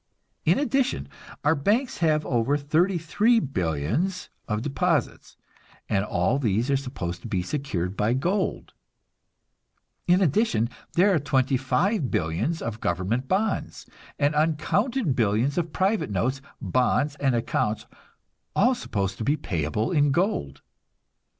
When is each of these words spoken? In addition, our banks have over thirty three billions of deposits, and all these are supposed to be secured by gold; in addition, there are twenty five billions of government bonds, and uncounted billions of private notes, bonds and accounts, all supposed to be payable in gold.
In 0.45 0.57
addition, 0.57 1.07
our 1.43 1.53
banks 1.53 1.99
have 1.99 2.25
over 2.25 2.57
thirty 2.57 2.97
three 2.97 3.39
billions 3.39 4.29
of 4.47 4.63
deposits, 4.63 5.37
and 5.87 6.03
all 6.03 6.39
these 6.39 6.71
are 6.71 6.75
supposed 6.75 7.21
to 7.21 7.27
be 7.27 7.43
secured 7.43 7.95
by 7.95 8.13
gold; 8.15 8.73
in 10.07 10.19
addition, 10.19 10.71
there 10.93 11.13
are 11.13 11.19
twenty 11.19 11.55
five 11.55 12.09
billions 12.09 12.63
of 12.63 12.79
government 12.81 13.27
bonds, 13.27 13.85
and 14.17 14.33
uncounted 14.33 15.15
billions 15.15 15.55
of 15.55 15.71
private 15.71 16.09
notes, 16.09 16.41
bonds 16.59 17.13
and 17.17 17.35
accounts, 17.35 17.85
all 18.55 18.73
supposed 18.73 19.19
to 19.19 19.23
be 19.23 19.37
payable 19.37 19.91
in 19.91 20.09
gold. 20.11 20.63